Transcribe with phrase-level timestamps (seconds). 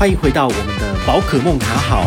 [0.00, 2.06] 欢迎回到我们的宝可梦卡好。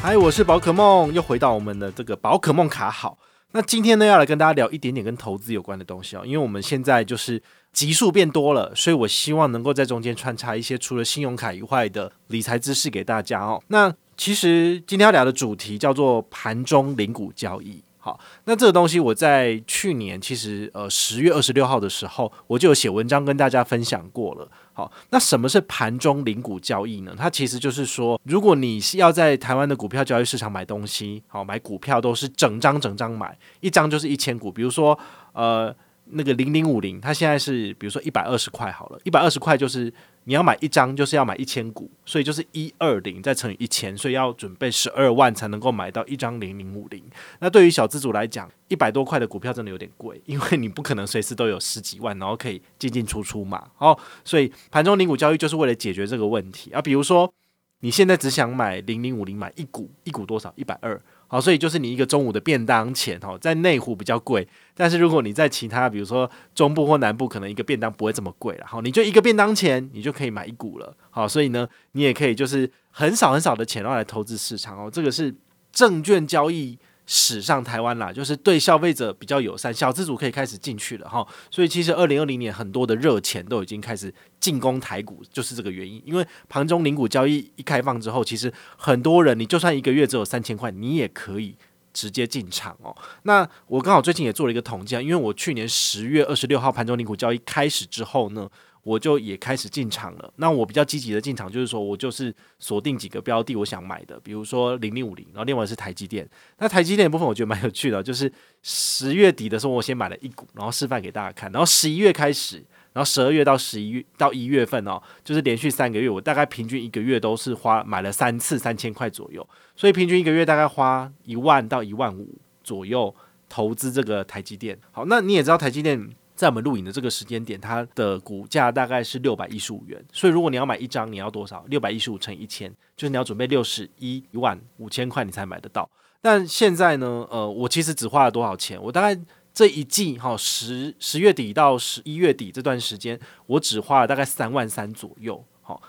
[0.00, 3.18] 嗨，我是宝可梦，又回到我们的这个宝可梦卡好。
[3.52, 13.62] 那今天呢，要来跟大家聊一点点跟投资有关的东西哦，因为我们现在就是集数变多了，所以我希望能够在中间穿插一些除了信用卡以外的理财知识给大家哦。
[13.68, 17.84] 那其实今天要聊的主题叫做盘中零股交易。
[18.02, 24.50] 好，那这个东西我在去年其实呃十月二十六号的时候，我就有写文章跟大家分享过了。
[24.72, 27.14] 好，那什么是盘中零股交易呢？
[27.14, 34.50] 它其实就是说，如果你是要在台湾的股票交易市场买东西，好，买股票都是整张整张买，一张就是一千股。
[34.50, 34.98] 比如说
[35.34, 35.74] 呃
[36.12, 39.92] 那个零零五零，它现在是比如说一百二十块好了，一百二十块就是。
[40.24, 47.02] 你要买一张，就是要买一千股，所以就是一二零再乘以一千，所以要准备十二万才能够买到一张零零五零。
[47.40, 53.66] 那对于小资主来讲，一百多块的股票真的有点贵，因为你不可能随时都有十几万，然后可以进进出出嘛。
[53.78, 56.82] 哦，所以盘中零股交易就是为了解决这个问题啊。
[56.82, 57.32] 比如说
[57.80, 60.52] 你现在只想买零零五零，买一股，一股多少？
[60.54, 61.00] 一百二。
[61.32, 68.66] 好，所以就是你一个中午的便当钱哦，在内湖比较贵，但是如果你在其他，比如说中部或南部，可能一个便当不会这么贵了。
[68.66, 70.92] 好，你就一个便当钱，你就可以买一股了。
[71.08, 75.32] 好，所以呢，你也可以就是很少很少的钱然后来投资市场哦，这个是
[75.70, 76.76] 证券交易。
[77.12, 81.26] 史上台湾啦，就是对消费者比较友善，小资主可以开始进去了哈。
[81.50, 86.00] 所以其实二零二零年很多的热钱都已经开始进攻台股，就是这个原因。
[86.06, 91.56] 因为盘中零股交易一开放之后，其实很多人，你就算一个月只有三千块，你也可以
[91.92, 92.96] 直接进场哦。
[93.24, 98.48] 那我刚好最近也做了一个统计啊，因为我去年十月二十六号盘中零股交易开始之后呢。
[98.90, 100.32] 我就也开始进场了。
[100.36, 106.28] 那我比较积极的进场，就是说我就是锁定几个标的，我想买的，比如说零零五零，然后另外是台积电。
[106.58, 108.32] 那台积电的部分我觉得蛮有趣的，就是
[108.62, 111.52] 十月底的时候我先买了一股，然后示范给大家看。
[111.52, 112.56] 然后十一月开始，
[112.92, 123.14] 然后十二月到十一月到一月份哦，就是连续三个月，我大概平均一个月都是花买了三次三千块左右，所以平均一个月大概花一万到一万五左右
[123.48, 124.76] 投资这个台积电。
[124.90, 126.10] 好，那你也知道台积电。
[126.40, 131.62] 在我们录影的这个时间点，它的股价大概是六百一十五元，所以如果你要买一张，你要多少？
[131.68, 135.86] 六百一十五乘一千，就是你要准备六十一万五千块，你才买得到。
[136.22, 138.82] 但现在呢，呃，我其实只花了多少钱？
[138.82, 139.20] 我大概
[139.52, 145.44] 这一季哈，十十月底到十一月底这段时间，我只花了大概三万三左右。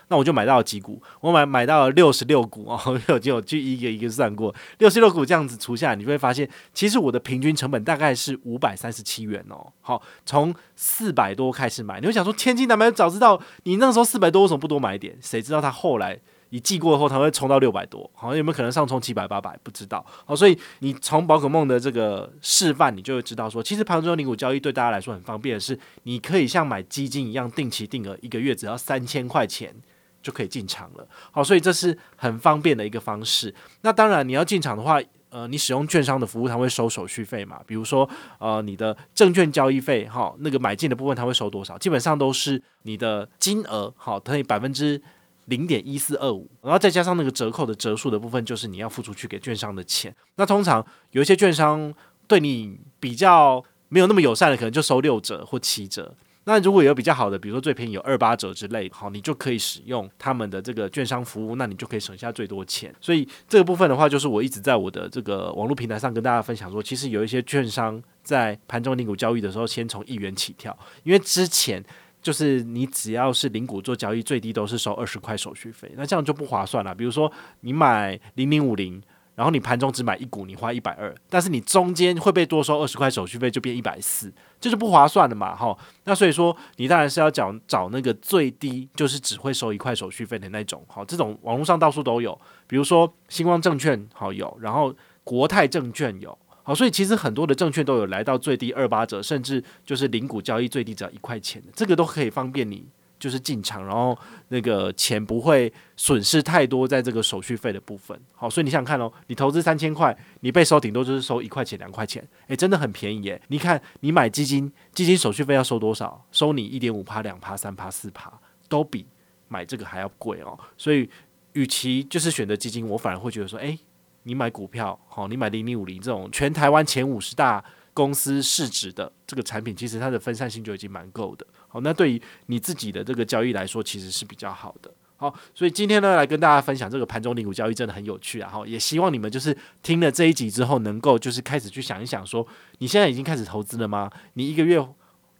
[0.08, 9.72] 那我就买到了几股，我买买到了六十六股哦，我 就就一个一个算过，六十六股这样子除下来，你就会发现，其实我的平均成本大概是五百三十七元哦。
[9.81, 15.18] 好，从四百多开始买，你会想说千金难买，早知道你那时候四百多，为什么不多买一点？
[15.22, 16.20] 谁知道他后来。
[16.51, 19.57] 一季过后，它会冲到六百多，好像有没有可能上冲七百八百？
[19.63, 20.06] 不知道。
[20.25, 29.73] 好，所以你从宝可梦的这个示范，你就会知道说，其实盘中零股交易对大家来说很方便的是，你可以像买基金一样定期定额，一个月只要三千块钱
[30.22, 31.07] 就可以进场了。
[31.31, 33.56] 好，所以这是很方便的一个方式。
[33.79, 37.61] 那当然，你要进场的话，呃，你使用券商的服务，它会收手续费嘛？
[37.66, 38.09] 比如说，
[38.40, 41.78] 呃，你的证券交易费，哈，那个买进的部分，它会收多少？
[41.78, 45.01] 基本上都是你的金额，好，等于百分之。
[45.46, 50.16] 零点一四二五，然后再加上那个折扣的折数的部分，就是你要付出去给券商的钱。
[50.35, 51.94] 那通常有一些券商
[52.28, 56.16] 对你比较没有那么友善的，可能就收六折或七折。
[56.46, 62.94] 那如果有比较好的，比如说最便宜有二八折之类，好，你就可以使用他们的这个券商服务，那你就可以省下最多钱。
[63.00, 71.84] 所以这个部分的话，就是我一直在我的这个网络平台上跟大家分享说，其实有一些券商在盘中零股交易的时候，先从一元起跳，因为之前。
[72.22, 76.94] 就是你只要是零股做交易，最低都是收二十块手续费，那这样就不划算了。
[76.94, 79.02] 比如说你买零零五零，
[79.34, 85.76] 然后你盘中只买一股，你花一百二，但是你中间会被多收二十块手续费，就变一百四，这就不划算了嘛，哈。
[86.04, 94.94] 那所以说你当然是要找找那个最低，就是只会收一块手续费的那种，好，这种网络上到处都有，比如说新光证券好有，然后
[95.24, 96.38] 国泰证券有。
[96.63, 102.85] 好，所以其实很多的证券都有来到最低二八折，甚至就是零股交易最低只要一块钱的，这个都可以方便你
[103.19, 104.17] 就是进场，然后
[104.49, 108.19] 那个钱不会损失太多在这个手续费的部分。
[108.34, 113.41] 好，所以你想想看哦，你投资三千块，你被收顶多就是收一块钱两块钱，诶，真的很便宜耶！
[113.47, 116.25] 你看你买基金，基金手续费要收多少？
[116.31, 118.31] 收你一点五趴、两趴、三趴、四趴，
[118.69, 119.05] 都比
[119.47, 120.57] 买这个还要贵哦。
[120.78, 121.09] 所以
[121.53, 123.79] 与其就是选择基金，我反而会觉得说，诶。
[124.23, 127.64] 你买股票，好，你买零零五零这种全台湾前五十大
[127.94, 131.46] 公司市值的这个产品，其实它的分散性就已经蛮够的。
[131.68, 134.91] 好，那对于你自己的这个交易来说，其实是比较好的。
[135.18, 138.50] 好，所以今天呢，来跟大家分享这个盘中零股交易真的很有趣啊！
[138.50, 142.46] 哈，也希望你们就是听了这一集之后，能够就是开始去想一想，说
[142.79, 144.09] 你现在已经开始投资了吗？
[144.34, 144.84] 你一个月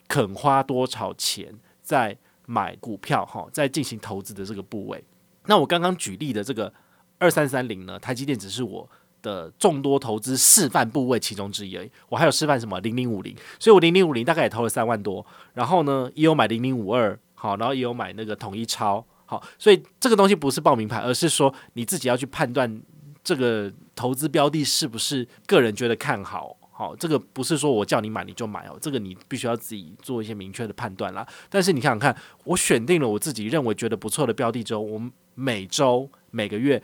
[0.08, 1.54] 肯花多少钱？
[1.82, 5.04] 在买股票哈，在进行投资的这个部位。
[5.48, 6.72] 那我刚刚举例的这个
[7.22, 8.90] 二三三零呢，台积电只是我
[9.22, 11.92] 的众多投资示范部位其中之一而已。
[12.10, 15.24] 我还有示范什么零零五零，所以我零零五零大概也投了三万多，
[15.54, 22.82] 然后呢也有买零零五二，好，然后也有买那个统一超，好，所以这个东西不是报名牌，而是说你自己要去判断
[23.24, 26.58] 这个投资标的是不是个人觉得看好。
[26.74, 31.28] 好，这个不是说我叫你买你就买哦，这个你必须要自己做一些明确的判断啦。
[31.48, 35.00] 但是你想想看，我选定了我自己认为觉得不错的标的之后，我
[35.36, 36.82] 每周每个月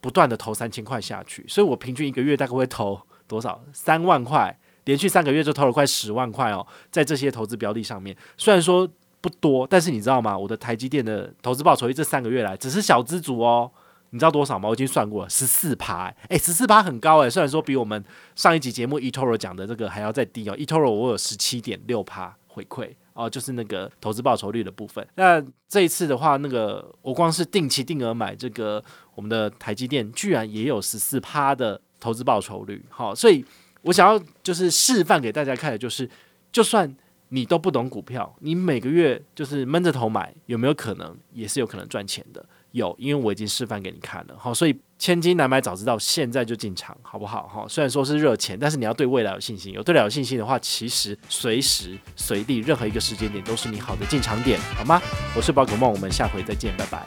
[0.00, 3.62] 不断的投三千块下去，所以我平均一个月大概会投多少？
[3.72, 8.88] 三万块，连续三个月就投了快十万块哦，在这些投资标的上面，虽然说
[9.20, 10.36] 不多，但是你知道吗？
[10.36, 13.70] 我的台积电的投资报酬率这三个月来只是小资族哦。
[14.12, 14.68] 你知道多少吗？
[14.68, 17.30] 我已经算过了，十四趴，哎，十四趴很高哎。
[17.30, 18.04] 虽然说比我们
[18.34, 20.56] 上一集节目 eToro 讲的这个还要再低哦。
[20.56, 25.06] eToro 我有十七点六趴回馈哦，就是那个投资报酬率的部分。
[25.14, 28.82] 那这一次的话，那个我光是定期定额买这个
[29.14, 32.84] 我们的台积电，居然也有十四趴的投资报酬率。
[32.88, 33.44] 好，所以
[33.82, 36.08] 我想要就是示范给大家看的，就是
[36.52, 36.94] 就算
[37.28, 42.44] 你都不懂股票，你每个月就是闷着头买，有没有可能也是有可能赚钱的。
[42.72, 47.48] 有，因为我已经示范给你看了，好，所以千金难买早知道，现在就进场，好不好？
[47.48, 49.72] 哈，虽然说是热钱，但是你要对未来有信心。
[49.72, 55.00] 有对未来有信心的话，其实随时随地任何一个时间点都是你好的进场点，好吗？
[55.36, 57.06] 我是宝可梦，我们下回再见，拜拜。